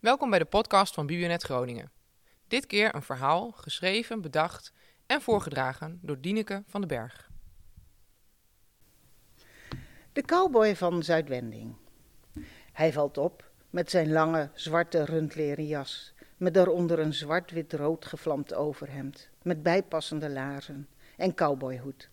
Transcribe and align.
Welkom 0.00 0.30
bij 0.30 0.38
de 0.38 0.44
podcast 0.44 0.94
van 0.94 1.06
Bibionet 1.06 1.42
Groningen. 1.42 1.90
Dit 2.48 2.66
keer 2.66 2.94
een 2.94 3.02
verhaal 3.02 3.50
geschreven, 3.50 4.20
bedacht 4.20 4.72
en 5.06 5.20
voorgedragen 5.20 5.98
door 6.02 6.20
Dieneke 6.20 6.62
van 6.66 6.80
den 6.80 6.88
Berg. 6.88 7.30
De 10.12 10.22
cowboy 10.22 10.76
van 10.76 11.02
Zuidwending. 11.02 11.74
Hij 12.72 12.92
valt 12.92 13.18
op 13.18 13.50
met 13.70 13.90
zijn 13.90 14.12
lange 14.12 14.50
zwarte 14.54 15.04
rundleren 15.04 15.66
jas, 15.66 16.14
met 16.36 16.54
daaronder 16.54 16.98
een 16.98 17.14
zwart-wit-rood 17.14 18.06
gevlamd 18.06 18.54
overhemd, 18.54 19.28
met 19.42 19.62
bijpassende 19.62 20.30
laarzen 20.30 20.88
en 21.16 21.34
cowboyhoed. 21.34 22.10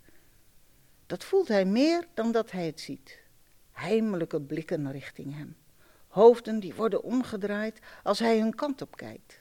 Dat 1.06 1.24
voelt 1.24 1.48
hij 1.48 1.66
meer 1.66 2.08
dan 2.14 2.32
dat 2.32 2.52
hij 2.52 2.66
het 2.66 2.80
ziet. 2.80 3.22
Heimelijke 3.72 4.42
blikken 4.42 4.92
richting 4.92 5.36
hem. 5.36 5.56
Hoofden 6.16 6.60
die 6.60 6.74
worden 6.74 7.04
omgedraaid 7.04 7.80
als 8.04 8.20
hij 8.20 8.40
hun 8.40 8.56
kant 8.56 8.82
op 8.82 8.98
kijkt. 8.98 9.40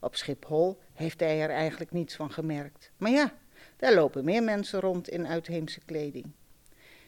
Op 0.00 0.16
Schiphol 0.16 0.78
heeft 0.92 1.20
hij 1.20 1.42
er 1.42 1.50
eigenlijk 1.50 1.92
niets 1.92 2.14
van 2.16 2.32
gemerkt. 2.32 2.90
Maar 2.96 3.10
ja, 3.10 3.32
daar 3.76 3.94
lopen 3.94 4.24
meer 4.24 4.42
mensen 4.42 4.80
rond 4.80 5.08
in 5.08 5.26
uitheemse 5.26 5.80
kleding. 5.84 6.26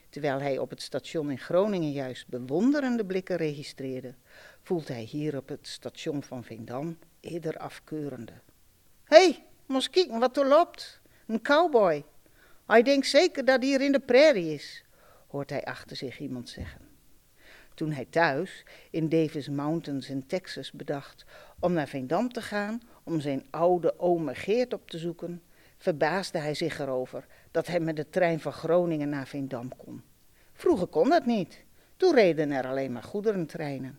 Terwijl 0.09 0.41
hij 0.41 0.59
op 0.59 0.71
het 0.71 0.83
station 0.83 1.31
in 1.31 1.39
Groningen 1.39 1.93
juist 1.93 2.29
bewonderende 2.29 3.05
blikken 3.05 3.37
registreerde, 3.37 4.15
voelt 4.63 4.89
hij 4.89 5.03
hier 5.03 5.37
op 5.37 5.49
het 5.49 5.69
station 5.69 6.23
van 6.23 6.45
Veendam 6.45 6.99
eerder 7.21 7.59
afkeurende. 7.59 8.35
Hé, 9.05 9.25
hey, 9.25 9.45
moest 9.67 9.91
kijken 9.91 10.19
wat 10.19 10.37
er 10.37 10.47
loopt. 10.47 11.01
Een 11.27 11.43
cowboy. 11.43 12.05
Hij 12.67 12.83
denkt 12.83 13.07
zeker 13.07 13.45
dat 13.45 13.61
hij 13.61 13.69
hier 13.69 13.81
in 13.81 13.93
de 13.93 14.01
prairie 14.01 14.55
is, 14.55 14.85
hoort 15.27 15.51
hij 15.51 15.65
achter 15.65 15.97
zich 15.97 16.19
iemand 16.19 16.49
zeggen. 16.49 16.90
Toen 17.81 17.93
hij 17.93 18.07
thuis 18.11 18.65
in 18.91 19.09
Davis 19.09 19.49
Mountains 19.49 20.11
in 20.11 20.27
Texas 20.27 20.73
bedacht 20.73 21.25
om 21.61 21.73
naar 21.73 21.89
Veendam 21.89 22.33
te 22.33 22.43
gaan 22.43 22.81
om 23.03 23.21
zijn 23.21 23.47
oude 23.51 23.99
ome 23.99 24.35
Geert 24.35 24.73
op 24.73 24.91
te 24.91 24.99
zoeken, 24.99 25.43
verbaasde 25.79 26.39
hij 26.39 26.55
zich 26.55 26.79
erover 26.79 27.27
dat 27.51 27.67
hij 27.67 27.81
met 27.81 27.97
de 27.97 28.11
trein 28.11 28.41
van 28.41 28.53
Groningen 28.53 29.09
naar 29.09 29.27
Veendam 29.27 29.77
kon. 29.77 30.03
Vroeger 30.53 30.87
kon 30.87 31.09
dat 31.09 31.27
niet. 31.27 31.65
Toen 31.97 32.15
reden 32.15 32.51
er 32.51 32.67
alleen 32.67 32.93
maar 32.93 33.03
goederentreinen. 33.03 33.99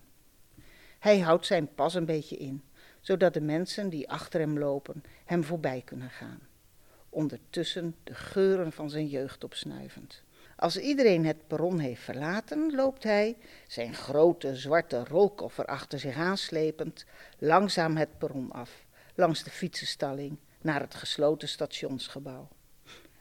Hij 1.00 1.19
houdt 1.19 1.45
zijn 1.45 1.73
pas 1.73 1.94
een 1.94 2.06
beetje 2.06 2.38
in, 2.38 2.63
zodat 3.00 3.34
de 3.34 3.41
mensen 3.41 3.89
die 3.89 4.09
achter 4.09 4.39
hem 4.39 4.59
lopen 4.59 5.03
hem 5.25 5.44
voorbij 5.44 5.81
kunnen 5.86 6.09
gaan. 6.09 6.39
Ondertussen 7.09 7.95
de 8.03 8.16
geuren 8.16 8.72
van 8.72 8.89
zijn 8.89 9.08
jeugd 9.08 9.44
opsnuivend. 9.44 10.23
Als 10.62 10.78
iedereen 10.78 11.26
het 11.26 11.48
perron 11.48 11.80
heeft 11.80 12.02
verlaten, 12.02 12.76
loopt 12.76 13.04
hij, 13.04 13.38
zijn 13.67 13.94
grote 13.94 14.56
zwarte 14.56 15.03
rolkoffer 15.03 15.66
achter 15.66 16.00
zich 16.00 16.16
aanslepend, 16.16 17.06
langzaam 17.38 17.98
het 17.98 18.18
perron 18.18 18.52
af, 18.52 18.86
langs 19.16 19.44
de 19.44 19.50
fietsenstalling, 19.50 20.38
naar 20.62 20.80
het 20.80 20.95
gesloten 20.95 21.48
stationsgebouw. 21.48 22.48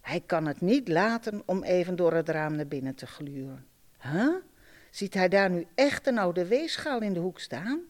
Hij 0.00 0.20
kan 0.20 0.46
het 0.46 0.60
niet 0.60 0.88
laten 0.88 1.42
om 1.46 1.62
even 1.62 1.96
door 1.96 2.12
het 2.12 2.28
raam 2.28 2.56
naar 2.56 2.66
binnen 2.66 2.94
te 2.94 3.06
gluren. 3.06 3.66
Huh? 4.00 4.34
Ziet 4.90 5.14
hij 5.14 5.28
daar 5.28 5.50
nu 5.50 5.66
echt 5.74 6.06
een 6.06 6.18
oude 6.18 6.46
weegschaal 6.46 7.00
in 7.00 7.12
de 7.12 7.20
hoek 7.20 7.40
staan? 7.40 7.80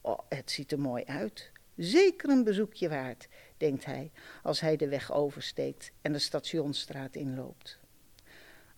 Oh, 0.00 0.18
het 0.28 0.50
ziet 0.50 0.72
er 0.72 0.80
mooi 0.80 1.04
uit. 1.04 1.50
Zeker 1.76 2.28
een 2.28 2.44
bezoekje 2.44 2.88
waard, 2.88 3.28
denkt 3.56 3.84
hij, 3.84 4.10
als 4.42 4.60
hij 4.60 4.76
de 4.76 4.88
weg 4.88 5.12
oversteekt 5.12 5.92
en 6.00 6.12
de 6.12 6.18
stationsstraat 6.18 7.16
inloopt. 7.16 7.82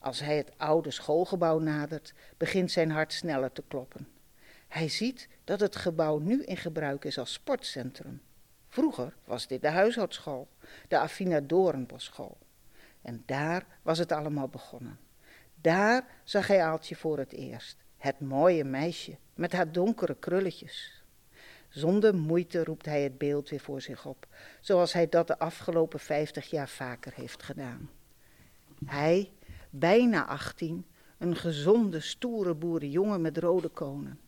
Als 0.07 0.21
hij 0.21 0.37
het 0.37 0.53
oude 0.57 0.91
schoolgebouw 0.91 1.59
nadert, 1.59 2.15
begint 2.37 2.71
zijn 2.71 2.91
hart 2.91 3.13
sneller 3.13 3.53
te 3.53 3.63
kloppen. 3.69 4.09
Hij 4.69 4.89
ziet 4.89 5.29
dat 5.45 5.61
het 5.61 5.77
gebouw 5.77 6.19
nu 6.19 6.45
in 6.45 6.57
gebruik 6.57 7.05
is 7.05 7.19
als 7.19 7.33
sportcentrum. 7.33 8.21
Vroeger 8.69 9.15
was 9.25 9.47
dit 9.47 9.63
de 9.63 9.69
huishoudschool, 9.69 10.49
de 10.89 10.99
Affina 10.99 11.41
Doornbosschool. 11.41 12.39
En 13.03 13.23
daar 13.27 13.67
was 13.83 13.99
het 13.99 14.13
allemaal 14.13 14.49
begonnen. 14.49 14.99
Daar 15.61 16.07
zag 16.25 16.47
hij 16.47 16.63
Aaltje 16.63 16.97
voor 16.97 17.19
het 17.19 17.33
eerst. 17.33 17.77
Het 17.97 18.21
mooie 18.21 18.65
meisje 18.65 19.17
met 19.35 19.53
haar 19.53 19.73
donkere 19.73 20.17
krulletjes. 20.19 21.03
Zonder 21.69 22.15
moeite 22.15 22.65
roept 22.65 22.87
hij 22.87 23.03
het 23.03 23.19
beeld 23.19 23.49
weer 23.49 23.61
voor 23.61 23.81
zich 23.81 24.07
op, 24.07 24.27
zoals 24.61 24.93
hij 24.93 25.09
dat 25.09 25.27
de 25.27 25.39
afgelopen 25.39 26.01
vijftig 26.01 26.51
jaar 26.51 26.69
vaker 26.69 27.13
heeft 27.15 27.43
gedaan. 27.43 27.91
Hij, 28.85 29.31
bijna 29.79 30.27
achttien, 30.27 30.87
een 31.19 31.37
gezonde, 31.37 32.01
stoere 32.01 32.55
boerenjongen 32.55 33.21
met 33.21 33.39
rode 33.39 33.69
konen. 33.69 34.21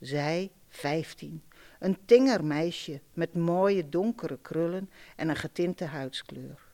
Zij, 0.00 0.52
vijftien, 0.68 1.42
een 1.78 1.98
tenger 2.04 2.44
meisje 2.44 3.00
met 3.12 3.34
mooie 3.34 3.88
donkere 3.88 4.38
krullen 4.42 4.90
en 5.16 5.28
een 5.28 5.36
getinte 5.36 5.84
huidskleur. 5.84 6.66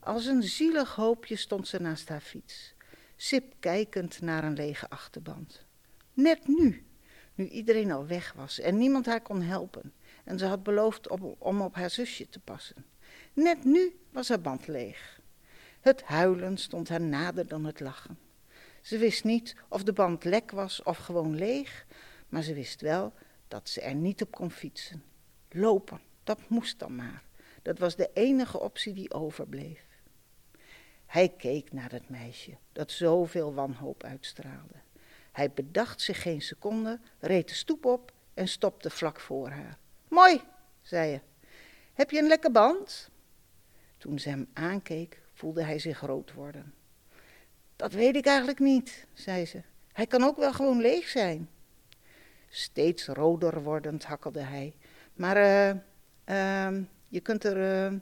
Als 0.00 0.26
een 0.26 0.42
zielig 0.42 0.94
hoopje 0.94 1.36
stond 1.36 1.68
ze 1.68 1.80
naast 1.80 2.08
haar 2.08 2.20
fiets, 2.20 2.74
sip 3.16 3.54
kijkend 3.60 4.20
naar 4.20 4.44
een 4.44 4.54
lege 4.54 4.88
achterband. 4.90 5.66
Net 6.12 6.46
nu, 6.46 6.86
nu 7.34 7.48
iedereen 7.48 7.92
al 7.92 8.06
weg 8.06 8.32
was 8.32 8.60
en 8.60 8.76
niemand 8.76 9.06
haar 9.06 9.22
kon 9.22 9.42
helpen 9.42 9.92
en 10.24 10.38
ze 10.38 10.46
had 10.46 10.62
beloofd 10.62 11.08
om 11.38 11.60
op 11.60 11.74
haar 11.74 11.90
zusje 11.90 12.28
te 12.28 12.40
passen. 12.40 12.84
Net 13.32 13.64
nu 13.64 13.98
was 14.10 14.28
haar 14.28 14.40
band 14.40 14.66
leeg. 14.66 15.17
Het 15.80 16.02
huilen 16.02 16.56
stond 16.56 16.88
haar 16.88 17.00
nader 17.00 17.48
dan 17.48 17.64
het 17.64 17.80
lachen. 17.80 18.18
Ze 18.82 18.98
wist 18.98 19.24
niet 19.24 19.56
of 19.68 19.82
de 19.82 19.92
band 19.92 20.24
lek 20.24 20.50
was 20.50 20.82
of 20.82 20.98
gewoon 20.98 21.34
leeg, 21.34 21.86
maar 22.28 22.42
ze 22.42 22.54
wist 22.54 22.80
wel 22.80 23.12
dat 23.48 23.68
ze 23.68 23.80
er 23.80 23.94
niet 23.94 24.22
op 24.22 24.30
kon 24.30 24.50
fietsen. 24.50 25.02
Lopen, 25.50 26.00
dat 26.24 26.48
moest 26.48 26.78
dan 26.78 26.96
maar. 26.96 27.22
Dat 27.62 27.78
was 27.78 27.96
de 27.96 28.10
enige 28.14 28.60
optie 28.60 28.92
die 28.92 29.12
overbleef. 29.12 29.86
Hij 31.06 31.28
keek 31.28 31.72
naar 31.72 31.90
het 31.90 32.08
meisje 32.08 32.56
dat 32.72 32.90
zoveel 32.90 33.54
wanhoop 33.54 34.02
uitstraalde. 34.02 34.74
Hij 35.32 35.50
bedacht 35.50 36.00
zich 36.00 36.22
geen 36.22 36.42
seconde, 36.42 37.00
reed 37.18 37.48
de 37.48 37.54
stoep 37.54 37.84
op 37.84 38.12
en 38.34 38.48
stopte 38.48 38.90
vlak 38.90 39.20
voor 39.20 39.48
haar. 39.48 39.78
Mooi, 40.08 40.40
zei 40.82 41.10
je. 41.10 41.20
Heb 41.92 42.10
je 42.10 42.18
een 42.18 42.28
lekker 42.28 42.52
band? 42.52 43.10
Toen 43.96 44.18
ze 44.18 44.28
hem 44.28 44.48
aankeek, 44.52 45.20
voelde 45.38 45.62
hij 45.62 45.78
zich 45.78 46.00
rood 46.00 46.32
worden. 46.32 46.74
Dat 47.76 47.92
weet 47.92 48.16
ik 48.16 48.26
eigenlijk 48.26 48.58
niet, 48.58 49.06
zei 49.14 49.46
ze. 49.46 49.62
Hij 49.92 50.06
kan 50.06 50.22
ook 50.22 50.36
wel 50.36 50.52
gewoon 50.52 50.80
leeg 50.80 51.08
zijn. 51.08 51.48
Steeds 52.48 53.06
roder 53.06 53.62
wordend 53.62 54.04
hakkelde 54.04 54.40
hij. 54.40 54.74
Maar 55.14 55.36
uh, 55.36 55.68
uh, 56.36 56.82
je 57.08 57.20
kunt 57.20 57.44
er 57.44 57.56
uh, 57.56 57.98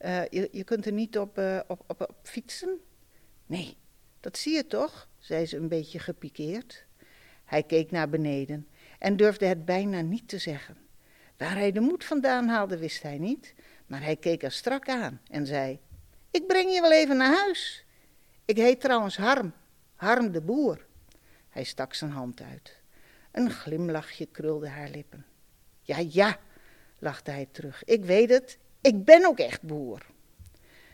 uh, 0.00 0.28
je, 0.30 0.48
je 0.52 0.64
kunt 0.64 0.86
er 0.86 0.92
niet 0.92 1.18
op, 1.18 1.38
op, 1.66 1.84
op, 1.86 2.00
op, 2.00 2.16
fietsen? 2.22 2.78
Nee, 3.46 3.76
dat 4.20 4.38
zie 4.38 4.54
je 4.54 4.66
toch, 4.66 5.08
zei 5.18 5.46
ze 5.46 5.56
een 5.56 5.68
beetje 5.68 5.98
gepikeerd. 5.98 6.86
Hij 7.44 7.62
keek 7.62 7.90
naar 7.90 8.08
beneden 8.08 8.68
en 8.98 9.16
durfde 9.16 9.46
het 9.46 9.64
bijna 9.64 10.00
niet 10.00 10.28
te 10.28 10.38
zeggen. 10.38 10.76
Waar 11.36 11.56
hij 11.56 11.72
de 11.72 11.80
moed 11.80 12.04
vandaan 12.04 12.48
haalde, 12.48 12.78
wist 12.78 13.02
hij 13.02 13.18
niet, 13.18 13.54
maar 13.86 14.02
hij 14.02 14.16
keek 14.16 14.42
er 14.42 14.52
strak 14.52 14.88
aan 14.88 15.20
en 15.30 15.46
zei: 15.46 15.80
Ik 16.34 16.46
breng 16.46 16.72
je 16.72 16.80
wel 16.80 16.92
even 16.92 17.16
naar 17.16 17.34
huis. 17.34 17.84
Ik 18.44 18.56
heet 18.56 18.80
trouwens 18.80 19.16
Harm, 19.16 19.52
Harm 19.94 20.32
de 20.32 20.40
Boer. 20.40 20.86
Hij 21.48 21.64
stak 21.64 21.94
zijn 21.94 22.10
hand 22.10 22.42
uit. 22.42 22.80
Een 23.32 23.50
glimlachje 23.50 24.26
krulde 24.26 24.68
haar 24.68 24.88
lippen. 24.88 25.26
Ja, 25.80 25.98
ja, 26.08 26.38
lachte 26.98 27.30
hij 27.30 27.48
terug. 27.50 27.84
Ik 27.84 28.04
weet 28.04 28.30
het, 28.30 28.58
ik 28.80 29.04
ben 29.04 29.26
ook 29.26 29.38
echt 29.38 29.62
boer. 29.62 30.06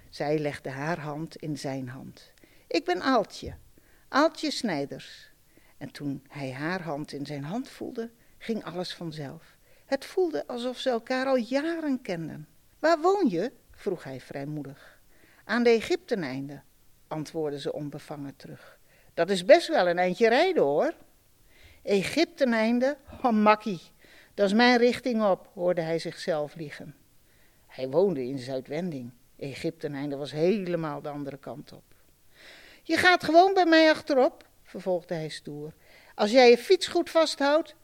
Zij 0.08 0.38
legde 0.38 0.70
haar 0.70 0.98
hand 0.98 1.36
in 1.36 1.58
zijn 1.58 1.88
hand. 1.88 2.32
Ik 2.66 2.84
ben 2.84 3.02
Aaltje, 3.02 3.56
Aaltje 4.08 4.50
Snijders. 4.50 5.30
En 5.78 5.90
toen 5.90 6.24
hij 6.28 6.52
haar 6.52 6.82
hand 6.82 7.12
in 7.12 7.26
zijn 7.26 7.44
hand 7.44 7.68
voelde, 7.68 8.10
ging 8.38 8.64
alles 8.64 8.94
vanzelf. 8.94 9.56
Het 9.84 10.04
voelde 10.04 10.46
alsof 10.46 10.78
ze 10.78 10.90
elkaar 10.90 11.26
al 11.26 11.36
jaren 11.36 12.02
kenden. 12.02 12.48
Waar 12.78 13.00
woon 13.00 13.28
je? 13.28 13.52
vroeg 13.70 14.04
hij 14.04 14.20
vrijmoedig. 14.20 14.99
Aan 15.50 15.62
de 15.62 15.70
Egypteneinde, 15.70 16.62
antwoordde 17.08 17.60
ze 17.60 17.72
onbevangen 17.72 18.36
terug. 18.36 18.78
Dat 19.14 19.30
is 19.30 19.44
best 19.44 19.68
wel 19.68 19.88
een 19.88 19.98
eindje 19.98 20.28
rijden 20.28 20.62
hoor. 20.62 20.94
Egypteneinde? 21.82 22.96
Oh, 23.22 23.32
makkie. 23.32 23.80
Dat 24.34 24.46
is 24.46 24.52
mijn 24.52 24.78
richting 24.78 25.22
op, 25.22 25.50
hoorde 25.54 25.80
hij 25.80 25.98
zichzelf 25.98 26.54
liegen. 26.54 26.96
Hij 27.66 27.88
woonde 27.88 28.26
in 28.26 28.38
Zuidwending. 28.38 29.12
Egypteneinde 29.36 30.16
was 30.16 30.32
helemaal 30.32 31.02
de 31.02 31.08
andere 31.08 31.38
kant 31.38 31.72
op. 31.72 31.94
Je 32.82 32.96
gaat 32.96 33.24
gewoon 33.24 33.54
bij 33.54 33.66
mij 33.66 33.90
achterop, 33.90 34.48
vervolgde 34.62 35.14
hij 35.14 35.28
stoer. 35.28 35.72
Als 36.14 36.30
jij 36.30 36.50
je 36.50 36.58
fiets 36.58 36.86
goed 36.86 37.10
vasthoudt, 37.10 37.74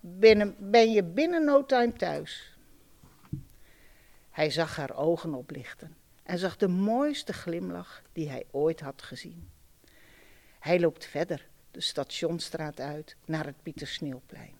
ben 0.58 0.92
je 0.92 1.04
binnen 1.04 1.44
no 1.44 1.64
time 1.64 1.92
thuis. 1.92 2.58
Hij 4.30 4.50
zag 4.50 4.76
haar 4.76 4.96
ogen 4.96 5.34
oplichten 5.34 6.04
en 6.26 6.38
zag 6.38 6.56
de 6.56 6.68
mooiste 6.68 7.32
glimlach 7.32 8.02
die 8.12 8.28
hij 8.28 8.44
ooit 8.50 8.80
had 8.80 9.02
gezien. 9.02 9.50
Hij 10.58 10.80
loopt 10.80 11.04
verder 11.04 11.48
de 11.70 11.80
stationstraat 11.80 12.80
uit 12.80 13.16
naar 13.24 13.46
het 13.46 13.62
Pietersneeuwplein. 13.62 14.54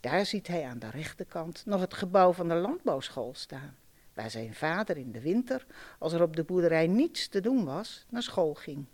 Daar 0.00 0.26
ziet 0.26 0.46
hij 0.46 0.64
aan 0.64 0.78
de 0.78 0.90
rechterkant 0.90 1.66
nog 1.66 1.80
het 1.80 1.94
gebouw 1.94 2.32
van 2.32 2.48
de 2.48 2.54
landbouwschool 2.54 3.34
staan, 3.34 3.76
waar 4.14 4.30
zijn 4.30 4.54
vader 4.54 4.96
in 4.96 5.12
de 5.12 5.20
winter, 5.20 5.66
als 5.98 6.12
er 6.12 6.22
op 6.22 6.36
de 6.36 6.44
boerderij 6.44 6.86
niets 6.86 7.28
te 7.28 7.40
doen 7.40 7.64
was, 7.64 8.04
naar 8.08 8.22
school 8.22 8.54
ging. 8.54 8.84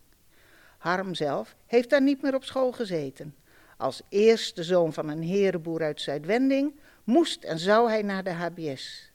Harm 0.78 1.14
zelf 1.14 1.56
heeft 1.66 1.90
daar 1.90 2.02
niet 2.02 2.22
meer 2.22 2.34
op 2.34 2.44
school 2.44 2.72
gezeten. 2.72 3.34
Als 3.76 4.02
eerste 4.08 4.64
zoon 4.64 4.92
van 4.92 5.08
een 5.08 5.22
herenboer 5.22 5.82
uit 5.82 6.00
Zuidwending 6.00 6.80
moest 7.04 7.44
en 7.44 7.58
zou 7.58 7.88
hij 7.88 8.02
naar 8.02 8.24
de 8.24 8.30
HBS, 8.30 9.09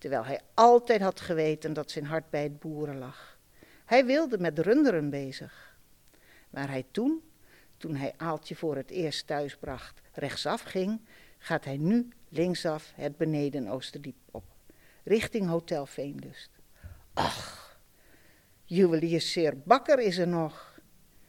terwijl 0.00 0.24
hij 0.24 0.40
altijd 0.54 1.00
had 1.00 1.20
geweten 1.20 1.72
dat 1.72 1.90
zijn 1.90 2.04
hart 2.04 2.30
bij 2.30 2.42
het 2.42 2.58
boeren 2.58 2.98
lag. 2.98 3.38
Hij 3.84 4.06
wilde 4.06 4.38
met 4.38 4.58
runderen 4.58 5.10
bezig. 5.10 5.76
Waar 6.50 6.68
hij 6.68 6.84
toen, 6.90 7.22
toen 7.76 7.94
hij 7.94 8.14
Aaltje 8.16 8.56
voor 8.56 8.76
het 8.76 8.90
eerst 8.90 9.26
thuis 9.26 9.56
bracht, 9.56 10.00
rechtsaf 10.12 10.62
ging, 10.62 11.00
gaat 11.38 11.64
hij 11.64 11.76
nu 11.76 12.08
linksaf 12.28 12.92
het 12.94 13.16
beneden 13.16 13.68
Oosterdiep 13.68 14.16
op, 14.30 14.44
richting 15.04 15.48
Hotel 15.48 15.86
Veenlust. 15.86 16.50
Ach, 17.12 17.78
juwelierszeer 18.64 19.58
Bakker 19.58 19.98
is 19.98 20.18
er 20.18 20.28
nog. 20.28 20.80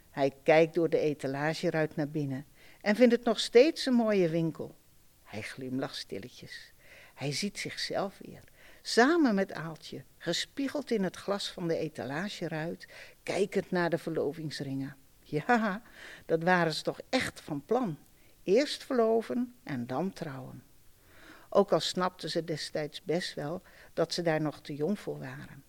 Hij 0.09 0.33
kijkt 0.43 0.73
door 0.73 0.89
de 0.89 0.99
etalageruit 0.99 1.95
naar 1.95 2.09
binnen 2.09 2.45
en 2.81 2.95
vindt 2.95 3.13
het 3.13 3.23
nog 3.23 3.39
steeds 3.39 3.85
een 3.85 3.93
mooie 3.93 4.29
winkel. 4.29 4.75
Hij 5.23 5.41
glimlacht 5.41 5.95
stilletjes. 5.95 6.73
Hij 7.13 7.31
ziet 7.31 7.59
zichzelf 7.59 8.17
weer, 8.21 8.43
samen 8.81 9.35
met 9.35 9.53
Aaltje, 9.53 10.03
gespiegeld 10.17 10.91
in 10.91 11.03
het 11.03 11.15
glas 11.15 11.51
van 11.51 11.67
de 11.67 11.77
etalageruit, 11.77 12.87
kijkend 13.23 13.71
naar 13.71 13.89
de 13.89 13.97
verlovingsringen. 13.97 14.95
Ja, 15.19 15.81
dat 16.25 16.43
waren 16.43 16.73
ze 16.73 16.83
toch 16.83 16.99
echt 17.09 17.41
van 17.41 17.65
plan. 17.65 17.97
Eerst 18.43 18.83
verloven 18.83 19.55
en 19.63 19.87
dan 19.87 20.13
trouwen. 20.13 20.63
Ook 21.49 21.71
al 21.71 21.79
snapten 21.79 22.29
ze 22.29 22.43
destijds 22.43 23.03
best 23.03 23.33
wel 23.33 23.61
dat 23.93 24.13
ze 24.13 24.21
daar 24.21 24.41
nog 24.41 24.61
te 24.61 24.75
jong 24.75 24.99
voor 24.99 25.19
waren. 25.19 25.63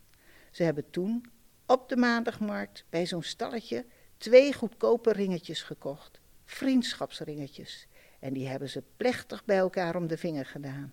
Ze 0.50 0.62
hebben 0.62 0.91
toen 0.91 1.26
op 1.67 1.88
de 1.88 1.97
maandagmarkt 1.97 2.85
bij 2.91 3.06
zo'n 3.06 3.23
stalletje 3.23 3.87
twee 4.17 4.53
goedkope 4.53 5.12
ringetjes 5.12 5.62
gekocht, 5.62 6.20
vriendschapsringetjes, 6.44 7.87
en 8.19 8.32
die 8.32 8.49
hebben 8.49 8.69
ze 8.69 8.82
plechtig 8.97 9.44
bij 9.44 9.58
elkaar 9.58 9.97
om 9.97 10.06
de 10.06 10.17
vinger 10.19 10.47
gedaan. 10.47 10.93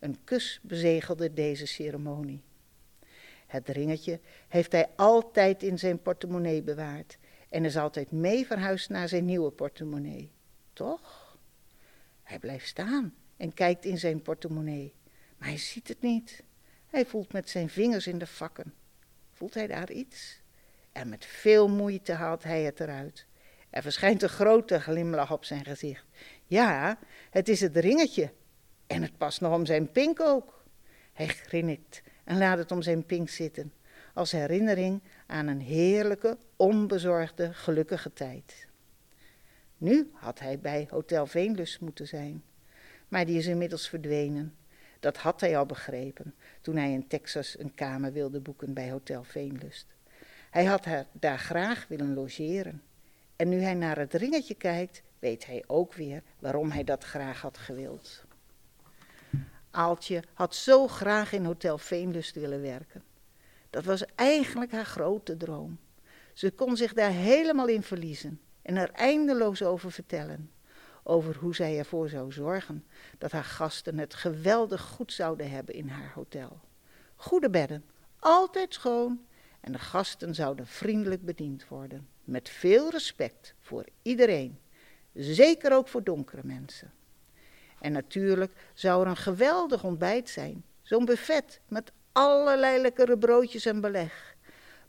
Een 0.00 0.24
kus 0.24 0.60
bezegelde 0.62 1.32
deze 1.32 1.66
ceremonie. 1.66 2.42
Het 3.46 3.68
ringetje 3.68 4.20
heeft 4.48 4.72
hij 4.72 4.88
altijd 4.96 5.62
in 5.62 5.78
zijn 5.78 6.02
portemonnee 6.02 6.62
bewaard 6.62 7.18
en 7.48 7.64
is 7.64 7.76
altijd 7.76 8.10
mee 8.10 8.46
verhuisd 8.46 8.88
naar 8.88 9.08
zijn 9.08 9.24
nieuwe 9.24 9.50
portemonnee. 9.50 10.30
Toch? 10.72 11.38
Hij 12.22 12.38
blijft 12.38 12.66
staan 12.68 13.14
en 13.36 13.54
kijkt 13.54 13.84
in 13.84 13.98
zijn 13.98 14.22
portemonnee, 14.22 14.94
maar 15.38 15.48
hij 15.48 15.58
ziet 15.58 15.88
het 15.88 16.00
niet. 16.00 16.42
Hij 16.86 17.06
voelt 17.06 17.32
met 17.32 17.50
zijn 17.50 17.68
vingers 17.68 18.06
in 18.06 18.18
de 18.18 18.26
vakken. 18.26 18.74
Voelt 19.32 19.54
hij 19.54 19.66
daar 19.66 19.90
iets? 19.90 20.40
En 20.92 21.08
met 21.08 21.24
veel 21.24 21.68
moeite 21.68 22.12
haalt 22.12 22.42
hij 22.42 22.62
het 22.62 22.80
eruit. 22.80 23.26
Er 23.70 23.82
verschijnt 23.82 24.22
een 24.22 24.28
grote 24.28 24.80
glimlach 24.80 25.32
op 25.32 25.44
zijn 25.44 25.64
gezicht. 25.64 26.04
Ja, 26.46 26.98
het 27.30 27.48
is 27.48 27.60
het 27.60 27.76
ringetje. 27.76 28.32
En 28.90 29.02
het 29.02 29.18
past 29.18 29.40
nog 29.40 29.54
om 29.54 29.66
zijn 29.66 29.90
pink 29.90 30.20
ook. 30.20 30.64
Hij 31.12 31.26
grinnikt 31.26 32.02
en 32.24 32.38
laat 32.38 32.58
het 32.58 32.72
om 32.72 32.82
zijn 32.82 33.04
pink 33.06 33.28
zitten, 33.28 33.72
als 34.14 34.32
herinnering 34.32 35.02
aan 35.26 35.46
een 35.46 35.60
heerlijke, 35.60 36.38
onbezorgde, 36.56 37.54
gelukkige 37.54 38.12
tijd. 38.12 38.66
Nu 39.76 40.10
had 40.14 40.38
hij 40.38 40.58
bij 40.58 40.86
Hotel 40.90 41.26
Veenlust 41.26 41.80
moeten 41.80 42.06
zijn, 42.06 42.42
maar 43.08 43.26
die 43.26 43.38
is 43.38 43.46
inmiddels 43.46 43.88
verdwenen. 43.88 44.56
Dat 45.00 45.16
had 45.16 45.40
hij 45.40 45.56
al 45.56 45.66
begrepen 45.66 46.34
toen 46.60 46.76
hij 46.76 46.92
in 46.92 47.06
Texas 47.06 47.58
een 47.58 47.74
kamer 47.74 48.12
wilde 48.12 48.40
boeken 48.40 48.74
bij 48.74 48.90
Hotel 48.90 49.24
Veenlust. 49.24 49.86
Hij 50.50 50.64
had 50.64 50.84
haar 50.84 51.06
daar 51.12 51.38
graag 51.38 51.86
willen 51.88 52.14
logeren. 52.14 52.82
En 53.36 53.48
nu 53.48 53.60
hij 53.60 53.74
naar 53.74 53.98
het 53.98 54.14
ringetje 54.14 54.54
kijkt, 54.54 55.02
weet 55.18 55.46
hij 55.46 55.64
ook 55.66 55.94
weer 55.94 56.22
waarom 56.38 56.70
hij 56.70 56.84
dat 56.84 57.04
graag 57.04 57.40
had 57.40 57.58
gewild. 57.58 58.28
Aaltje 59.70 60.22
had 60.34 60.54
zo 60.54 60.88
graag 60.88 61.32
in 61.32 61.44
Hotel 61.44 61.78
Veenlust 61.78 62.34
willen 62.34 62.62
werken. 62.62 63.04
Dat 63.70 63.84
was 63.84 64.04
eigenlijk 64.14 64.72
haar 64.72 64.84
grote 64.84 65.36
droom. 65.36 65.78
Ze 66.32 66.50
kon 66.50 66.76
zich 66.76 66.92
daar 66.92 67.10
helemaal 67.10 67.68
in 67.68 67.82
verliezen 67.82 68.40
en 68.62 68.76
er 68.76 68.90
eindeloos 68.90 69.62
over 69.62 69.92
vertellen. 69.92 70.50
Over 71.02 71.36
hoe 71.36 71.54
zij 71.54 71.78
ervoor 71.78 72.08
zou 72.08 72.32
zorgen 72.32 72.86
dat 73.18 73.32
haar 73.32 73.44
gasten 73.44 73.98
het 73.98 74.14
geweldig 74.14 74.80
goed 74.80 75.12
zouden 75.12 75.50
hebben 75.50 75.74
in 75.74 75.88
haar 75.88 76.12
hotel. 76.14 76.60
Goede 77.16 77.50
bedden, 77.50 77.84
altijd 78.18 78.74
schoon 78.74 79.24
en 79.60 79.72
de 79.72 79.78
gasten 79.78 80.34
zouden 80.34 80.66
vriendelijk 80.66 81.24
bediend 81.24 81.68
worden. 81.68 82.08
Met 82.24 82.48
veel 82.48 82.90
respect 82.90 83.54
voor 83.60 83.84
iedereen, 84.02 84.58
zeker 85.14 85.72
ook 85.72 85.88
voor 85.88 86.04
donkere 86.04 86.42
mensen. 86.44 86.92
En 87.80 87.92
natuurlijk 87.92 88.52
zou 88.74 89.02
er 89.02 89.10
een 89.10 89.16
geweldig 89.16 89.84
ontbijt 89.84 90.28
zijn. 90.28 90.64
Zo'n 90.82 91.04
buffet 91.04 91.60
met 91.68 91.92
allerlei 92.12 92.80
lekkere 92.80 93.18
broodjes 93.18 93.66
en 93.66 93.80
beleg. 93.80 94.36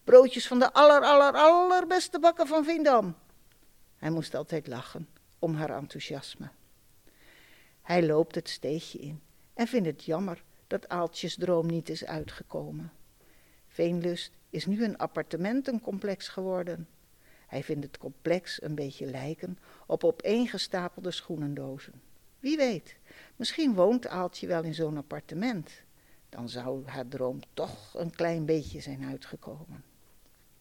Broodjes 0.03 0.47
van 0.47 0.59
de 0.59 0.73
aller, 0.73 1.01
aller, 1.01 1.33
allerbeste 1.33 2.19
bakken 2.19 2.47
van 2.47 2.63
Vindam. 2.63 3.15
Hij 3.97 4.09
moest 4.09 4.35
altijd 4.35 4.67
lachen 4.67 5.07
om 5.39 5.55
haar 5.55 5.69
enthousiasme. 5.69 6.49
Hij 7.81 8.05
loopt 8.05 8.35
het 8.35 8.49
steegje 8.49 8.99
in 8.99 9.21
en 9.53 9.67
vindt 9.67 9.87
het 9.87 10.03
jammer 10.03 10.43
dat 10.67 10.89
Aaltjes 10.89 11.35
droom 11.35 11.67
niet 11.67 11.89
is 11.89 12.05
uitgekomen. 12.05 12.91
Veenlust 13.67 14.31
is 14.49 14.65
nu 14.65 14.83
een 14.83 14.97
appartementencomplex 14.97 16.27
geworden. 16.27 16.87
Hij 17.47 17.63
vindt 17.63 17.85
het 17.85 17.97
complex 17.97 18.61
een 18.61 18.75
beetje 18.75 19.05
lijken 19.05 19.57
op 19.85 20.03
opeengestapelde 20.03 21.11
schoenendozen. 21.11 22.01
Wie 22.41 22.57
weet, 22.57 22.95
misschien 23.35 23.73
woont 23.73 24.07
Aaltje 24.07 24.47
wel 24.47 24.63
in 24.63 24.73
zo'n 24.73 24.97
appartement. 24.97 25.71
Dan 26.29 26.49
zou 26.49 26.85
haar 26.85 27.07
droom 27.07 27.39
toch 27.53 27.93
een 27.93 28.15
klein 28.15 28.45
beetje 28.45 28.81
zijn 28.81 29.05
uitgekomen. 29.05 29.83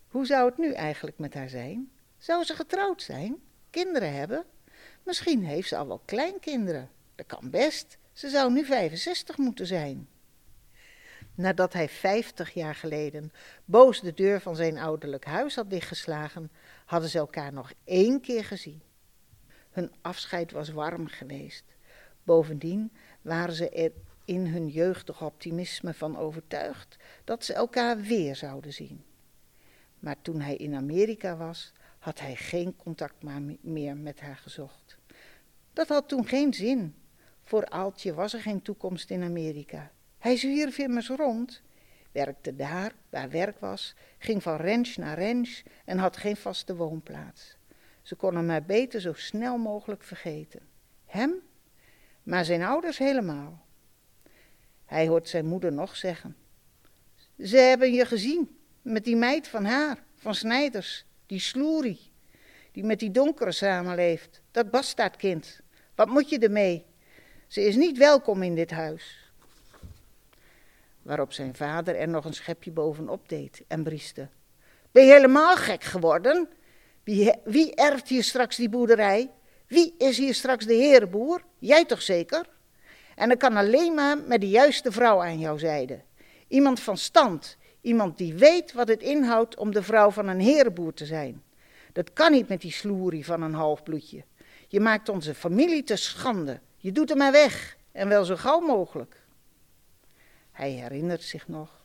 Hoe 0.09 0.27
zou 0.27 0.49
het 0.49 0.59
nu 0.59 0.73
eigenlijk 0.73 1.19
met 1.19 1.35
haar 1.35 1.49
zijn? 1.49 1.91
Zou 2.19 2.45
ze 2.45 2.55
getrouwd 2.55 3.03
zijn? 3.03 3.43
Kinderen 3.71 4.15
hebben? 4.15 4.45
Misschien 5.03 5.45
heeft 5.45 5.69
ze 5.69 5.77
al 5.77 5.87
wel 5.87 6.03
kleinkinderen. 6.05 6.91
Dat 7.15 7.27
kan 7.27 7.51
best. 7.51 7.99
Ze 8.13 8.29
zou 8.29 8.53
nu 8.53 8.65
65 8.65 9.39
moeten 9.39 9.67
zijn. 9.67 10.09
Nadat 11.35 11.73
hij 11.73 11.89
vijftig 11.89 12.55
jaar 12.55 12.75
geleden 12.75 13.33
boos 13.65 14.01
de 14.01 14.15
deur 14.15 14.41
van 14.41 14.57
zijn 14.57 14.79
ouderlijk 14.79 15.25
huis 15.25 15.55
had 15.55 15.71
dichtgeslagen, 15.71 16.51
hadden 16.85 17.11
ze 17.11 17.19
elkaar 17.19 17.53
nog 17.53 17.73
één 17.85 18.21
keer 18.21 18.45
gezien. 18.45 18.83
Hun 19.71 19.93
afscheid 20.01 20.53
was 20.53 20.71
warm 20.71 21.07
geweest. 21.07 21.65
Bovendien 22.23 22.93
waren 23.23 23.55
ze 23.55 23.71
er 23.71 23.93
in 24.25 24.47
hun 24.47 24.69
jeugdig 24.69 25.23
optimisme 25.23 25.95
van 25.95 26.17
overtuigd 26.17 26.97
dat 27.25 27.45
ze 27.45 27.53
elkaar 27.53 28.01
weer 28.01 28.37
zouden 28.37 28.73
zien. 28.73 29.05
Maar 29.99 30.17
toen 30.23 30.41
hij 30.41 30.57
in 30.57 30.75
Amerika 30.75 31.37
was, 31.37 31.73
had 31.99 32.21
hij 32.21 32.37
geen 32.37 32.77
contact 32.77 33.23
meer 33.61 33.97
met 33.97 34.21
haar 34.21 34.37
gezocht. 34.37 34.99
Dat 35.73 35.89
had 35.89 36.09
toen 36.09 36.27
geen 36.27 36.55
zin. 36.55 36.95
Voor 37.43 37.69
Aaltje 37.69 38.15
was 38.15 38.35
er 38.35 38.41
geen 38.41 38.63
toekomst 38.63 39.11
in 39.11 39.23
Amerika. 39.23 39.91
Hij 40.19 40.37
zwierf 40.37 40.79
immers 40.79 41.09
rond, 41.09 41.63
werkte 42.13 42.57
daar 42.57 42.93
waar 43.09 43.31
werk 43.31 43.61
was, 43.61 43.95
ging 44.19 44.43
van 44.43 44.57
ranch 44.57 44.97
naar 44.97 45.19
ranch 45.19 45.63
en 45.85 45.99
had 45.99 46.17
geen 46.17 46.37
vaste 46.37 46.77
woonplaats. 46.77 47.57
Ze 48.03 48.15
kon 48.15 48.35
hem 48.35 48.47
maar 48.47 48.63
beter 48.65 49.01
zo 49.01 49.13
snel 49.13 49.59
mogelijk 49.59 50.03
vergeten. 50.03 50.61
Hem, 51.07 51.35
maar 52.23 52.45
zijn 52.45 52.63
ouders 52.63 52.99
helemaal. 52.99 53.67
Hij 54.85 55.07
hoort 55.07 55.29
zijn 55.29 55.47
moeder 55.47 55.73
nog 55.73 55.97
zeggen. 55.97 56.37
Ze 57.39 57.57
hebben 57.57 57.93
je 57.93 58.05
gezien, 58.05 58.59
met 58.83 59.05
die 59.05 59.17
meid 59.17 59.49
van 59.49 59.65
haar, 59.65 60.03
van 60.17 60.35
Snijders, 60.35 61.05
die 61.27 61.41
sloerie, 61.41 62.13
die 62.73 62.85
met 62.85 62.99
die 62.99 63.11
donkere 63.11 63.53
samenleeft, 63.53 64.43
dat 64.51 64.71
bastaardkind. 64.71 65.61
Wat 65.95 66.09
moet 66.09 66.29
je 66.29 66.39
ermee? 66.39 66.85
Ze 67.47 67.61
is 67.61 67.77
niet 67.77 67.99
welkom 67.99 68.43
in 68.43 68.55
dit 68.55 68.71
huis 68.71 69.31
waarop 71.03 71.33
zijn 71.33 71.55
vader 71.55 71.97
er 71.97 72.09
nog 72.09 72.25
een 72.25 72.35
schepje 72.35 72.71
bovenop 72.71 73.29
deed 73.29 73.63
en 73.69 73.83
brieste. 73.83 74.29
Ben 74.93 75.07
je 75.07 75.13
helemaal 75.13 75.57
gek 75.57 75.85
geworden? 75.85 76.49
Wie, 77.05 77.33
wie 77.45 77.75
erft 77.75 78.09
hier 78.09 78.25
straks 78.25 78.57
die 78.57 78.69
boerderij? 78.69 79.31
Wie 79.67 79.95
is 79.99 80.19
hier 80.19 80.35
straks 80.35 80.67
de 80.67 80.75
herenboer? 80.75 81.43
Jij 81.61 81.85
toch 81.85 82.03
zeker? 82.03 82.47
En 83.15 83.29
dat 83.29 83.39
kan 83.39 83.57
alleen 83.57 83.95
maar 83.95 84.19
met 84.19 84.41
de 84.41 84.49
juiste 84.49 84.93
vrouw 84.93 85.23
aan 85.23 85.39
jouw 85.39 85.59
zijde. 85.59 86.01
Iemand 86.49 86.81
van 86.81 86.97
stand, 86.97 87.57
iemand 87.81 88.19
die 88.19 88.35
weet 88.35 88.73
wat 88.73 88.89
het 88.89 89.03
inhoudt 89.03 89.57
om 89.57 89.73
de 89.73 89.83
vrouw 89.83 90.11
van 90.11 90.29
een 90.29 90.41
herenboer 90.41 90.95
te 90.95 91.07
zijn. 91.07 91.43
Dat 91.93 92.13
kan 92.13 92.33
niet 92.33 92.49
met 92.49 92.61
die 92.61 92.73
sloerie 92.73 93.25
van 93.25 93.43
een 93.43 93.55
halfbloedje. 93.55 94.25
Je 94.69 94.81
maakt 94.81 95.09
onze 95.09 95.35
familie 95.35 95.83
te 95.83 95.97
schande. 95.97 96.61
Je 96.77 96.93
doet 96.93 97.09
hem 97.09 97.19
maar 97.19 97.33
weg 97.33 97.77
en 97.93 98.09
wel 98.09 98.25
zo 98.25 98.37
gauw 98.37 98.61
mogelijk. 98.61 99.23
Hij 100.53 100.71
herinnert 100.71 101.23
zich 101.23 101.49
nog 101.49 101.85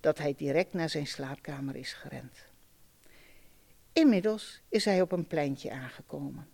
dat 0.00 0.18
hij 0.18 0.34
direct 0.36 0.72
naar 0.72 0.88
zijn 0.88 1.06
slaapkamer 1.06 1.76
is 1.76 1.92
gerend. 1.92 2.38
Inmiddels 3.92 4.60
is 4.68 4.84
hij 4.84 5.00
op 5.00 5.12
een 5.12 5.26
pleintje 5.26 5.70
aangekomen. 5.70 6.48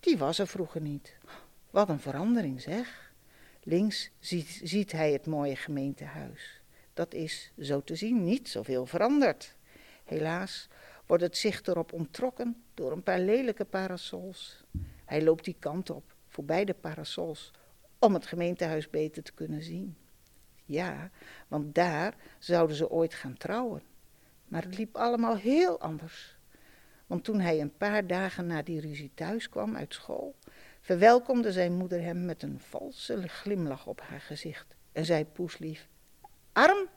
Die 0.00 0.18
was 0.18 0.38
er 0.38 0.46
vroeger 0.46 0.80
niet. 0.80 1.16
Wat 1.70 1.88
een 1.88 2.00
verandering 2.00 2.60
zeg. 2.60 3.12
Links 3.62 4.10
ziet, 4.18 4.60
ziet 4.62 4.92
hij 4.92 5.12
het 5.12 5.26
mooie 5.26 5.56
gemeentehuis. 5.56 6.62
Dat 6.94 7.14
is, 7.14 7.52
zo 7.58 7.82
te 7.82 7.94
zien, 7.94 8.24
niet 8.24 8.48
zoveel 8.48 8.86
veranderd. 8.86 9.56
Helaas 10.04 10.68
wordt 11.06 11.22
het 11.22 11.36
zicht 11.36 11.68
erop 11.68 11.92
onttrokken 11.92 12.62
door 12.74 12.92
een 12.92 13.02
paar 13.02 13.20
lelijke 13.20 13.64
parasols. 13.64 14.64
Hij 15.04 15.22
loopt 15.22 15.44
die 15.44 15.56
kant 15.58 15.90
op, 15.90 16.14
voorbij 16.28 16.64
de 16.64 16.74
parasols, 16.74 17.50
om 17.98 18.14
het 18.14 18.26
gemeentehuis 18.26 18.90
beter 18.90 19.22
te 19.22 19.32
kunnen 19.32 19.62
zien. 19.62 19.96
Ja, 20.64 21.10
want 21.48 21.74
daar 21.74 22.14
zouden 22.38 22.76
ze 22.76 22.90
ooit 22.90 23.14
gaan 23.14 23.36
trouwen. 23.36 23.82
Maar 24.48 24.62
het 24.62 24.78
liep 24.78 24.96
allemaal 24.96 25.36
heel 25.36 25.80
anders. 25.80 26.38
Want 27.06 27.24
toen 27.24 27.40
hij 27.40 27.60
een 27.60 27.76
paar 27.76 28.06
dagen 28.06 28.46
na 28.46 28.62
die 28.62 28.80
ruzie 28.80 29.10
thuis 29.14 29.48
kwam 29.48 29.76
uit 29.76 29.94
school, 29.94 30.34
verwelkomde 30.80 31.52
zijn 31.52 31.72
moeder 31.72 32.02
hem 32.02 32.24
met 32.24 32.42
een 32.42 32.60
valse 32.60 33.28
glimlach 33.28 33.86
op 33.86 34.00
haar 34.00 34.20
gezicht 34.20 34.66
en 34.92 35.04
zei 35.04 35.24
poeslief: 35.24 35.88
Arm, 36.52 36.88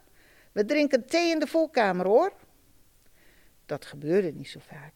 we 0.52 0.66
drinken 0.66 1.06
thee 1.06 1.32
in 1.32 1.40
de 1.40 1.48
voorkamer 1.48 2.06
hoor. 2.06 2.34
Dat 3.66 3.86
gebeurde 3.86 4.32
niet 4.32 4.50
zo 4.50 4.60
vaak, 4.60 4.94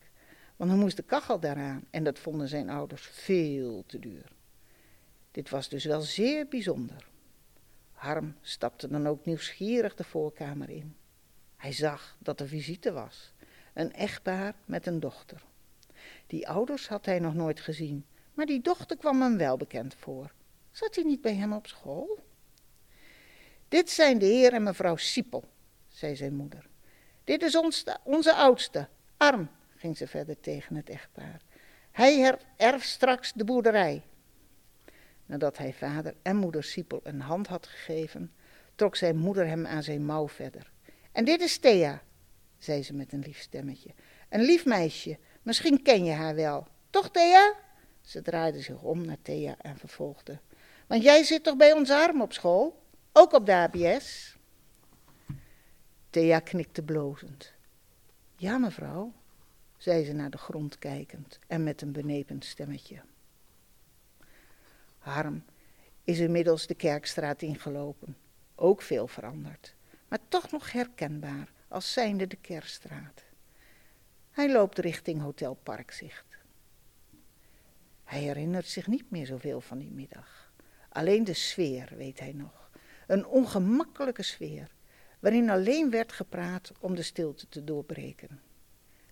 want 0.55 0.69
dan 0.69 0.79
moest 0.79 0.97
de 0.97 1.03
kachel 1.03 1.39
daaraan 1.39 1.87
en 1.89 2.03
dat 2.03 2.19
vonden 2.19 2.47
zijn 2.47 2.69
ouders 2.69 3.07
veel 3.07 3.83
te 3.85 3.99
duur. 3.99 4.31
Dit 5.31 5.49
was 5.49 5.69
dus 5.69 5.85
wel 5.85 6.01
zeer 6.01 6.47
bijzonder. 6.47 7.07
Harm 7.91 8.35
stapte 8.41 8.87
dan 8.87 9.07
ook 9.07 9.25
nieuwsgierig 9.25 9.95
de 9.95 10.03
voorkamer 10.03 10.69
in. 10.69 10.95
Hij 11.55 11.71
zag 11.71 12.17
dat 12.19 12.39
er 12.39 12.47
visite 12.47 12.91
was, 12.91 13.33
een 13.73 13.93
echtpaar 13.93 14.55
met 14.65 14.85
een 14.85 14.99
dochter. 14.99 15.43
Die 16.27 16.47
ouders 16.47 16.87
had 16.87 17.05
hij 17.05 17.19
nog 17.19 17.33
nooit 17.33 17.59
gezien, 17.59 18.05
maar 18.37 18.45
die 18.45 18.61
dochter 18.61 18.97
kwam 18.97 19.21
hem 19.21 19.37
wel 19.37 19.57
bekend 19.57 19.95
voor. 19.95 20.31
Zat 20.71 20.95
hij 20.95 21.03
niet 21.03 21.21
bij 21.21 21.35
hem 21.35 21.53
op 21.53 21.67
school? 21.67 22.19
Dit 23.67 23.89
zijn 23.89 24.17
de 24.17 24.25
heer 24.25 24.53
en 24.53 24.63
mevrouw 24.63 24.95
Siepel, 24.95 25.43
zei 25.87 26.15
zijn 26.15 26.33
moeder. 26.33 26.67
Dit 27.23 27.41
is 27.41 27.55
ons, 27.55 27.83
onze 28.03 28.33
oudste, 28.33 28.87
Arm, 29.17 29.49
ging 29.75 29.97
ze 29.97 30.07
verder 30.07 30.39
tegen 30.39 30.75
het 30.75 30.89
echtpaar. 30.89 31.41
Hij 31.91 32.37
erft 32.57 32.87
straks 32.87 33.33
de 33.33 33.43
boerderij. 33.43 34.03
Nadat 35.25 35.57
hij 35.57 35.73
vader 35.73 36.15
en 36.21 36.35
moeder 36.35 36.63
Siepel 36.63 36.99
een 37.03 37.21
hand 37.21 37.47
had 37.47 37.67
gegeven, 37.67 38.33
trok 38.75 38.95
zijn 38.95 39.17
moeder 39.17 39.47
hem 39.47 39.65
aan 39.65 39.83
zijn 39.83 40.05
mouw 40.05 40.27
verder. 40.27 40.71
En 41.11 41.25
dit 41.25 41.41
is 41.41 41.57
Thea, 41.57 42.01
zei 42.57 42.83
ze 42.83 42.93
met 42.93 43.13
een 43.13 43.23
lief 43.25 43.39
stemmetje. 43.39 43.93
Een 44.29 44.41
lief 44.41 44.65
meisje, 44.65 45.17
misschien 45.41 45.81
ken 45.81 46.03
je 46.03 46.13
haar 46.13 46.35
wel. 46.35 46.67
Toch, 46.89 47.09
Thea? 47.11 47.65
Ze 48.07 48.21
draaide 48.21 48.61
zich 48.61 48.81
om 48.81 49.05
naar 49.05 49.21
Thea 49.21 49.55
en 49.61 49.77
vervolgde. 49.77 50.39
Want 50.87 51.03
jij 51.03 51.23
zit 51.23 51.43
toch 51.43 51.55
bij 51.55 51.71
ons 51.73 51.89
arm 51.89 52.21
op 52.21 52.33
school? 52.33 52.83
Ook 53.11 53.33
op 53.33 53.45
de 53.45 53.53
ABS? 53.53 54.37
Thea 56.09 56.39
knikte 56.39 56.83
blozend. 56.83 57.53
Ja, 58.35 58.57
mevrouw, 58.57 59.13
zei 59.77 60.05
ze 60.05 60.13
naar 60.13 60.29
de 60.29 60.37
grond 60.37 60.79
kijkend 60.79 61.39
en 61.47 61.63
met 61.63 61.81
een 61.81 61.91
benepend 61.91 62.45
stemmetje. 62.45 63.01
Harm 64.97 65.43
is 66.03 66.19
inmiddels 66.19 66.67
de 66.67 66.75
kerkstraat 66.75 67.41
ingelopen, 67.41 68.17
ook 68.55 68.81
veel 68.81 69.07
veranderd, 69.07 69.75
maar 70.07 70.19
toch 70.27 70.51
nog 70.51 70.71
herkenbaar 70.71 71.51
als 71.67 71.93
zijnde 71.93 72.27
de 72.27 72.37
kerkstraat. 72.41 73.23
Hij 74.31 74.51
loopt 74.51 74.79
richting 74.79 75.21
Hotel 75.21 75.53
Parkzicht. 75.53 76.26
Hij 78.07 78.19
herinnert 78.19 78.67
zich 78.67 78.87
niet 78.87 79.11
meer 79.11 79.25
zoveel 79.25 79.61
van 79.61 79.77
die 79.77 79.91
middag. 79.91 80.51
Alleen 80.89 81.23
de 81.23 81.33
sfeer 81.33 81.93
weet 81.97 82.19
hij 82.19 82.33
nog. 82.33 82.69
Een 83.07 83.25
ongemakkelijke 83.25 84.23
sfeer, 84.23 84.71
waarin 85.19 85.49
alleen 85.49 85.89
werd 85.89 86.11
gepraat 86.11 86.71
om 86.79 86.95
de 86.95 87.01
stilte 87.01 87.49
te 87.49 87.63
doorbreken. 87.63 88.41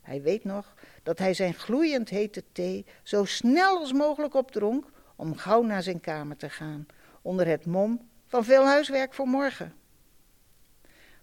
Hij 0.01 0.21
weet 0.21 0.43
nog 0.43 0.73
dat 1.03 1.19
hij 1.19 1.33
zijn 1.33 1.53
gloeiend 1.53 2.09
hete 2.09 2.43
thee 2.51 2.85
zo 3.03 3.25
snel 3.25 3.79
als 3.79 3.93
mogelijk 3.93 4.33
opdronk 4.33 4.91
om 5.15 5.35
gauw 5.35 5.61
naar 5.61 5.83
zijn 5.83 5.99
kamer 5.99 6.37
te 6.37 6.49
gaan, 6.49 6.85
onder 7.21 7.47
het 7.47 7.65
mom 7.65 8.09
van 8.25 8.43
veel 8.43 8.65
huiswerk 8.65 9.13
voor 9.13 9.27
morgen. 9.27 9.73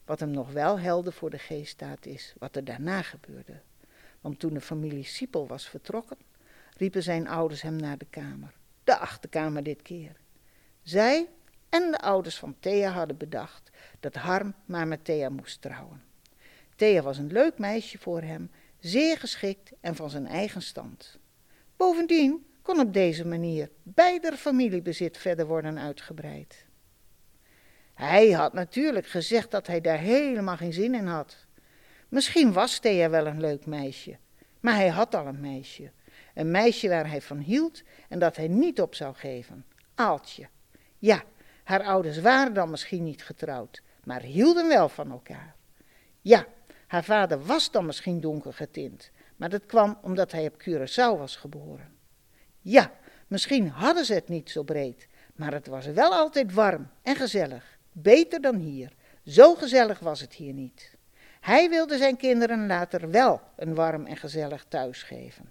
Wat 0.04 0.20
hem 0.20 0.30
nog 0.30 0.52
wel 0.52 0.78
helder 0.78 1.12
voor 1.12 1.30
de 1.30 1.38
geest 1.38 1.70
staat 1.70 2.06
is 2.06 2.34
wat 2.38 2.56
er 2.56 2.64
daarna 2.64 3.02
gebeurde. 3.02 3.60
Want 4.20 4.38
toen 4.38 4.54
de 4.54 4.60
familie 4.60 5.04
Siepel 5.04 5.46
was 5.46 5.68
vertrokken, 5.68 6.18
riepen 6.76 7.02
zijn 7.02 7.28
ouders 7.28 7.62
hem 7.62 7.76
naar 7.76 7.98
de 7.98 8.06
kamer. 8.10 8.54
De 8.84 8.96
achterkamer 8.96 9.62
dit 9.62 9.82
keer. 9.82 10.16
Zij 10.82 11.28
en 11.68 11.90
de 11.90 11.98
ouders 11.98 12.38
van 12.38 12.56
Thea 12.60 12.90
hadden 12.90 13.16
bedacht 13.16 13.70
dat 14.00 14.14
Harm 14.14 14.54
maar 14.64 14.86
met 14.86 15.04
Thea 15.04 15.28
moest 15.28 15.60
trouwen. 15.60 16.02
Thea 16.76 17.02
was 17.02 17.18
een 17.18 17.32
leuk 17.32 17.58
meisje 17.58 17.98
voor 17.98 18.22
hem, 18.22 18.50
zeer 18.78 19.18
geschikt 19.18 19.72
en 19.80 19.94
van 19.94 20.10
zijn 20.10 20.26
eigen 20.26 20.62
stand. 20.62 21.18
Bovendien 21.76 22.46
kon 22.62 22.80
op 22.80 22.92
deze 22.92 23.26
manier 23.26 23.70
beider 23.82 24.32
familiebezit 24.32 25.18
verder 25.18 25.46
worden 25.46 25.78
uitgebreid. 25.78 26.64
Hij 27.94 28.30
had 28.30 28.52
natuurlijk 28.52 29.06
gezegd 29.06 29.50
dat 29.50 29.66
hij 29.66 29.80
daar 29.80 29.98
helemaal 29.98 30.56
geen 30.56 30.72
zin 30.72 30.94
in 30.94 31.06
had. 31.06 31.46
Misschien 32.08 32.52
was 32.52 32.78
Thea 32.78 33.10
wel 33.10 33.26
een 33.26 33.40
leuk 33.40 33.66
meisje, 33.66 34.18
maar 34.60 34.74
hij 34.74 34.88
had 34.88 35.14
al 35.14 35.26
een 35.26 35.40
meisje. 35.40 35.90
Een 36.34 36.50
meisje 36.50 36.88
waar 36.88 37.08
hij 37.08 37.22
van 37.22 37.38
hield 37.38 37.82
en 38.08 38.18
dat 38.18 38.36
hij 38.36 38.48
niet 38.48 38.80
op 38.80 38.94
zou 38.94 39.14
geven. 39.14 39.64
Aaltje. 39.94 40.48
Ja, 40.98 41.22
haar 41.64 41.82
ouders 41.82 42.20
waren 42.20 42.54
dan 42.54 42.70
misschien 42.70 43.04
niet 43.04 43.24
getrouwd, 43.24 43.82
maar 44.04 44.22
hielden 44.22 44.68
wel 44.68 44.88
van 44.88 45.10
elkaar. 45.10 45.54
Ja, 46.20 46.46
haar 46.86 47.04
vader 47.04 47.42
was 47.44 47.70
dan 47.70 47.86
misschien 47.86 48.20
donker 48.20 48.54
getint, 48.54 49.10
maar 49.36 49.48
dat 49.48 49.66
kwam 49.66 49.98
omdat 50.02 50.32
hij 50.32 50.46
op 50.46 50.62
Curaçao 50.62 51.18
was 51.18 51.36
geboren. 51.36 51.96
Ja, 52.60 52.92
misschien 53.26 53.68
hadden 53.68 54.04
ze 54.04 54.14
het 54.14 54.28
niet 54.28 54.50
zo 54.50 54.62
breed, 54.62 55.08
maar 55.34 55.52
het 55.52 55.66
was 55.66 55.86
wel 55.86 56.14
altijd 56.14 56.52
warm 56.52 56.90
en 57.02 57.16
gezellig. 57.16 57.78
Beter 57.92 58.40
dan 58.40 58.56
hier. 58.56 58.92
Zo 59.24 59.54
gezellig 59.54 59.98
was 59.98 60.20
het 60.20 60.32
hier 60.34 60.52
niet. 60.52 60.96
Hij 61.40 61.68
wilde 61.68 61.96
zijn 61.96 62.16
kinderen 62.16 62.66
later 62.66 63.10
wel 63.10 63.40
een 63.56 63.74
warm 63.74 64.06
en 64.06 64.16
gezellig 64.16 64.64
thuis 64.68 65.02
geven. 65.02 65.50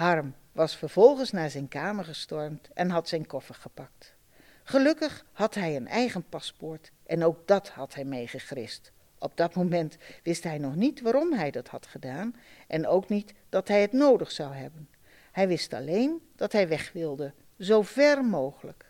Harm 0.00 0.34
was 0.52 0.76
vervolgens 0.76 1.30
naar 1.30 1.50
zijn 1.50 1.68
kamer 1.68 2.04
gestormd 2.04 2.68
en 2.74 2.90
had 2.90 3.08
zijn 3.08 3.26
koffer 3.26 3.54
gepakt. 3.54 4.14
Gelukkig 4.62 5.24
had 5.32 5.54
hij 5.54 5.76
een 5.76 5.88
eigen 5.88 6.28
paspoort 6.28 6.92
en 7.06 7.24
ook 7.24 7.46
dat 7.46 7.68
had 7.68 7.94
hij 7.94 8.04
meegegrist. 8.04 8.92
Op 9.18 9.36
dat 9.36 9.54
moment 9.54 9.96
wist 10.22 10.44
hij 10.44 10.58
nog 10.58 10.74
niet 10.74 11.00
waarom 11.00 11.32
hij 11.32 11.50
dat 11.50 11.68
had 11.68 11.86
gedaan 11.86 12.36
en 12.66 12.86
ook 12.86 13.08
niet 13.08 13.34
dat 13.48 13.68
hij 13.68 13.80
het 13.80 13.92
nodig 13.92 14.30
zou 14.30 14.54
hebben. 14.54 14.88
Hij 15.32 15.48
wist 15.48 15.72
alleen 15.72 16.22
dat 16.36 16.52
hij 16.52 16.68
weg 16.68 16.92
wilde, 16.92 17.32
zo 17.58 17.82
ver 17.82 18.24
mogelijk. 18.24 18.88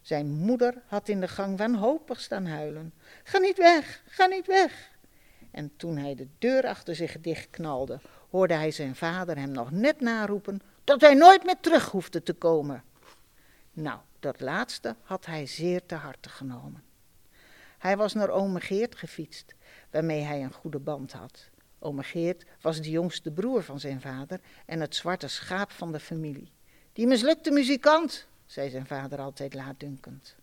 Zijn 0.00 0.30
moeder 0.30 0.82
had 0.86 1.08
in 1.08 1.20
de 1.20 1.28
gang 1.28 1.58
wanhopig 1.58 2.20
staan 2.20 2.46
huilen. 2.46 2.92
Ga 3.24 3.38
niet 3.38 3.58
weg, 3.58 4.02
ga 4.06 4.26
niet 4.26 4.46
weg. 4.46 4.90
En 5.50 5.72
toen 5.76 5.96
hij 5.96 6.14
de 6.14 6.28
deur 6.38 6.66
achter 6.66 6.94
zich 6.94 7.20
dichtknalde, 7.20 8.00
hoorde 8.32 8.54
hij 8.54 8.70
zijn 8.70 8.96
vader 8.96 9.36
hem 9.36 9.50
nog 9.50 9.70
net 9.70 10.00
naroepen 10.00 10.62
dat 10.84 11.00
hij 11.00 11.14
nooit 11.14 11.44
meer 11.44 11.60
terug 11.60 11.90
hoefde 11.90 12.22
te 12.22 12.32
komen. 12.32 12.82
Nou, 13.72 13.98
dat 14.20 14.40
laatste 14.40 14.96
had 15.02 15.26
hij 15.26 15.46
zeer 15.46 15.86
te 15.86 15.94
harte 15.94 16.28
genomen. 16.28 16.82
Hij 17.78 17.96
was 17.96 18.12
naar 18.12 18.28
ome 18.28 18.60
Geert 18.60 18.96
gefietst, 18.96 19.54
waarmee 19.90 20.20
hij 20.20 20.42
een 20.42 20.52
goede 20.52 20.78
band 20.78 21.12
had. 21.12 21.50
Ome 21.78 22.02
Geert 22.02 22.44
was 22.60 22.80
de 22.80 22.90
jongste 22.90 23.30
broer 23.30 23.62
van 23.62 23.80
zijn 23.80 24.00
vader 24.00 24.40
en 24.66 24.80
het 24.80 24.94
zwarte 24.94 25.28
schaap 25.28 25.70
van 25.70 25.92
de 25.92 26.00
familie. 26.00 26.52
Die 26.92 27.06
mislukte 27.06 27.50
muzikant, 27.50 28.26
zei 28.46 28.70
zijn 28.70 28.86
vader 28.86 29.18
altijd 29.18 29.54
laatdunkend. 29.54 30.36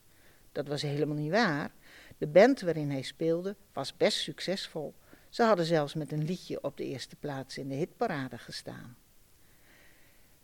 Dat 0.51 0.67
was 0.67 0.81
helemaal 0.81 1.15
niet 1.15 1.31
waar. 1.31 1.72
De 2.17 2.27
band 2.27 2.62
waarin 2.62 2.91
hij 2.91 3.01
speelde 3.01 3.55
was 3.74 3.98
best 3.98 4.17
succesvol. 4.17 4.93
Ze 5.30 5.44
hadden 5.44 5.66
zelfs 5.66 5.94
met 5.94 6.12
een 6.12 6.24
liedje 6.24 6.64
op 6.64 6.78
de 6.78 6.86
eerste 6.86 7.16
plaats 7.16 7.58
in 7.58 7.68
de 7.68 7.76
hitparade 7.76 8.38
gestaan. 8.38 8.98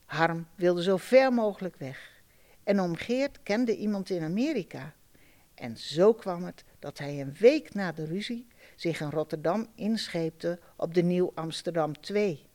Harm 0.06 0.48
wilde 0.56 0.84
zo 0.84 0.98
ver 0.98 1.34
mogelijk 1.34 1.76
weg. 1.76 2.22
En 2.64 2.80
oom 2.80 2.96
Geert 2.96 3.44
kende 3.44 3.78
iemand 3.78 4.10
in 4.10 4.24
Amerika. 4.24 4.94
En 5.54 5.78
zo 5.78 6.14
kwam 6.14 6.44
het 6.44 6.64
dat 6.80 6.98
hij 6.98 7.22
een 7.22 7.34
week 7.34 7.74
na 7.74 7.92
de 7.92 8.06
ruzie 8.06 8.48
zich 8.76 9.02
in 9.02 9.10
Rotterdam 9.10 9.68
inscheepte 9.76 10.60
op 10.76 10.94
de 10.94 11.04
Nieuw 11.04 11.32
Amsterdam 11.36 12.00
2, 12.00 12.46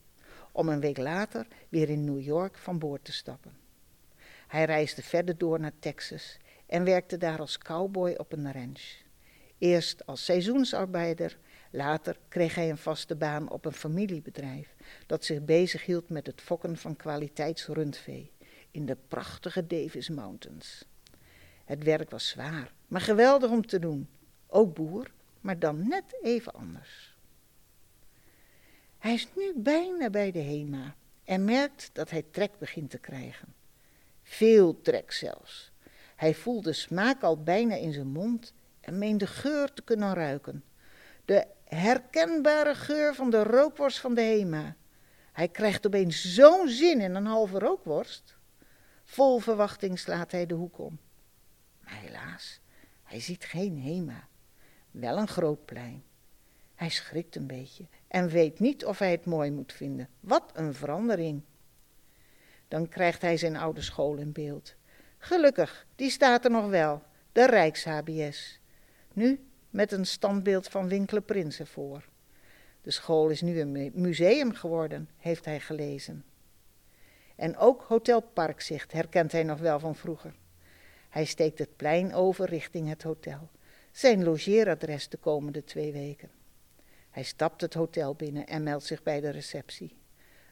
om 0.52 0.68
een 0.68 0.80
week 0.80 0.98
later 0.98 1.46
weer 1.68 1.88
in 1.88 2.04
New 2.04 2.20
York 2.20 2.58
van 2.58 2.78
boord 2.78 3.04
te 3.04 3.12
stappen. 3.12 3.52
Hij 4.46 4.64
reisde 4.64 5.02
verder 5.02 5.38
door 5.38 5.60
naar 5.60 5.78
Texas 5.78 6.38
en 6.66 6.84
werkte 6.84 7.16
daar 7.16 7.40
als 7.40 7.58
cowboy 7.58 8.14
op 8.16 8.32
een 8.32 8.52
ranch. 8.52 8.82
Eerst 9.58 10.06
als 10.06 10.24
seizoensarbeider, 10.24 11.38
later 11.70 12.16
kreeg 12.28 12.54
hij 12.54 12.70
een 12.70 12.78
vaste 12.78 13.16
baan 13.16 13.50
op 13.50 13.64
een 13.64 13.72
familiebedrijf 13.72 14.74
dat 15.06 15.24
zich 15.24 15.44
bezighield 15.44 16.08
met 16.08 16.26
het 16.26 16.40
fokken 16.40 16.76
van 16.76 16.96
kwaliteitsrundvee 16.96 18.32
in 18.70 18.86
de 18.86 18.96
prachtige 19.08 19.66
Davis 19.66 20.08
Mountains. 20.08 20.84
Het 21.64 21.82
werk 21.82 22.10
was 22.10 22.28
zwaar, 22.28 22.72
maar 22.88 23.00
geweldig 23.00 23.50
om 23.50 23.66
te 23.66 23.78
doen. 23.78 24.08
Ook 24.46 24.74
boer, 24.74 25.10
maar 25.40 25.58
dan 25.58 25.88
net 25.88 26.18
even 26.22 26.52
anders. 26.52 27.16
Hij 28.98 29.14
is 29.14 29.28
nu 29.36 29.52
bijna 29.56 30.10
bij 30.10 30.30
de 30.30 30.42
HEMA 30.42 30.94
en 31.24 31.44
merkt 31.44 31.90
dat 31.92 32.10
hij 32.10 32.24
trek 32.30 32.58
begint 32.58 32.90
te 32.90 32.98
krijgen. 32.98 33.54
Veel 34.22 34.80
trek 34.80 35.12
zelfs. 35.12 35.72
Hij 36.16 36.34
voelt 36.34 36.64
de 36.64 36.72
smaak 36.72 37.22
al 37.22 37.42
bijna 37.42 37.74
in 37.74 37.92
zijn 37.92 38.06
mond 38.06 38.52
en 38.80 38.98
meent 38.98 39.20
de 39.20 39.26
geur 39.26 39.72
te 39.72 39.82
kunnen 39.82 40.14
ruiken. 40.14 40.64
De 41.24 41.46
herkenbare 41.76 42.74
geur 42.74 43.14
van 43.14 43.30
de 43.30 43.42
rookworst 43.42 43.98
van 43.98 44.14
de 44.14 44.20
HEMA. 44.20 44.76
Hij 45.32 45.48
krijgt 45.48 45.86
opeens 45.86 46.34
zo'n 46.34 46.68
zin 46.68 47.00
in 47.00 47.14
een 47.14 47.26
halve 47.26 47.58
rookworst. 47.58 48.36
Vol 49.04 49.38
verwachting 49.38 49.98
slaat 49.98 50.32
hij 50.32 50.46
de 50.46 50.54
hoek 50.54 50.78
om. 50.78 50.98
Maar 51.84 52.00
helaas, 52.00 52.60
hij 53.02 53.20
ziet 53.20 53.44
geen 53.44 53.82
HEMA. 53.82 54.28
Wel 54.90 55.16
een 55.16 55.28
groot 55.28 55.64
plein. 55.64 56.04
Hij 56.74 56.88
schrikt 56.88 57.36
een 57.36 57.46
beetje 57.46 57.88
en 58.08 58.28
weet 58.28 58.58
niet 58.58 58.84
of 58.84 58.98
hij 58.98 59.10
het 59.10 59.24
mooi 59.24 59.50
moet 59.50 59.72
vinden. 59.72 60.08
Wat 60.20 60.50
een 60.54 60.74
verandering. 60.74 61.42
Dan 62.68 62.88
krijgt 62.88 63.22
hij 63.22 63.36
zijn 63.36 63.56
oude 63.56 63.82
school 63.82 64.16
in 64.16 64.32
beeld. 64.32 64.74
Gelukkig, 65.18 65.86
die 65.96 66.10
staat 66.10 66.44
er 66.44 66.50
nog 66.50 66.68
wel, 66.68 67.02
de 67.32 67.46
Rijks-HBS. 67.46 68.60
Nu 69.12 69.49
met 69.70 69.92
een 69.92 70.06
standbeeld 70.06 70.68
van 70.68 70.88
Winkele 70.88 71.20
Prinsen 71.20 71.66
voor. 71.66 72.04
De 72.82 72.90
school 72.90 73.28
is 73.28 73.40
nu 73.40 73.60
een 73.60 73.90
museum 73.94 74.54
geworden, 74.54 75.08
heeft 75.16 75.44
hij 75.44 75.60
gelezen. 75.60 76.24
En 77.36 77.56
ook 77.56 77.82
Hotel 77.82 78.20
Parkzicht 78.20 78.92
herkent 78.92 79.32
hij 79.32 79.42
nog 79.42 79.58
wel 79.58 79.78
van 79.78 79.94
vroeger. 79.94 80.34
Hij 81.08 81.24
steekt 81.24 81.58
het 81.58 81.76
plein 81.76 82.14
over 82.14 82.48
richting 82.48 82.88
het 82.88 83.02
hotel. 83.02 83.48
Zijn 83.92 84.24
logeeradres 84.24 85.08
de 85.08 85.16
komende 85.16 85.64
twee 85.64 85.92
weken. 85.92 86.30
Hij 87.10 87.22
stapt 87.22 87.60
het 87.60 87.74
hotel 87.74 88.14
binnen 88.14 88.46
en 88.46 88.62
meldt 88.62 88.84
zich 88.84 89.02
bij 89.02 89.20
de 89.20 89.30
receptie. 89.30 89.96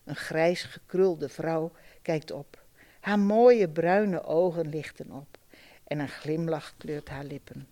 Een 0.04 0.16
grijs 0.16 0.62
gekrulde 0.62 1.28
vrouw 1.28 1.72
kijkt 2.02 2.30
op. 2.30 2.64
Haar 3.00 3.18
mooie 3.18 3.68
bruine 3.68 4.22
ogen 4.22 4.68
lichten 4.68 5.10
op 5.10 5.38
en 5.84 5.98
een 5.98 6.08
glimlach 6.08 6.74
kleurt 6.76 7.08
haar 7.08 7.24
lippen. 7.24 7.68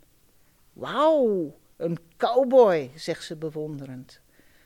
Wauw, 0.77 1.59
een 1.77 1.99
cowboy, 2.17 2.91
zegt 2.95 3.25
ze 3.25 3.37
bewonderend. 3.37 4.21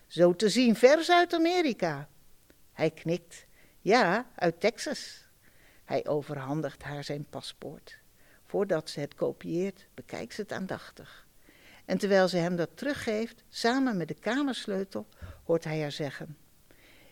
Zo 0.06 0.34
te 0.34 0.48
zien 0.48 0.76
vers 0.76 1.10
uit 1.10 1.34
Amerika. 1.34 2.08
Hij 2.72 2.90
knikt. 2.90 3.46
Ja, 3.80 4.30
uit 4.34 4.60
Texas. 4.60 5.28
Hij 5.84 6.06
overhandigt 6.06 6.82
haar 6.82 7.04
zijn 7.04 7.26
paspoort. 7.30 7.98
Voordat 8.46 8.90
ze 8.90 9.00
het 9.00 9.14
kopieert, 9.14 9.86
bekijkt 9.94 10.34
ze 10.34 10.40
het 10.40 10.52
aandachtig. 10.52 11.26
En 11.84 11.98
terwijl 11.98 12.28
ze 12.28 12.36
hem 12.36 12.56
dat 12.56 12.76
teruggeeft, 12.76 13.44
samen 13.48 13.96
met 13.96 14.08
de 14.08 14.14
kamersleutel, 14.14 15.06
hoort 15.44 15.64
hij 15.64 15.80
haar 15.80 15.92
zeggen: 15.92 16.36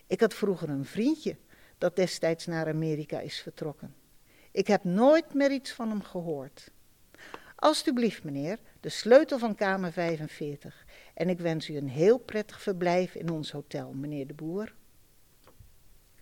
Ik 0.07 0.19
had 0.19 0.33
vroeger 0.33 0.69
een 0.69 0.85
vriendje 0.85 1.37
dat 1.77 1.95
destijds 1.95 2.45
naar 2.45 2.67
Amerika 2.67 3.19
is 3.19 3.41
vertrokken. 3.41 3.95
Ik 4.51 4.67
heb 4.67 4.83
nooit 4.83 5.33
meer 5.33 5.51
iets 5.51 5.71
van 5.71 5.89
hem 5.89 6.03
gehoord. 6.03 6.71
Alsjeblieft, 7.55 8.23
meneer, 8.23 8.59
de 8.79 8.89
sleutel 8.89 9.39
van 9.39 9.55
kamer 9.55 9.91
45. 9.91 10.85
En 11.13 11.29
ik 11.29 11.39
wens 11.39 11.69
u 11.69 11.77
een 11.77 11.89
heel 11.89 12.17
prettig 12.17 12.61
verblijf 12.61 13.15
in 13.15 13.29
ons 13.29 13.51
hotel, 13.51 13.93
meneer 13.93 14.27
de 14.27 14.33
Boer. 14.33 14.73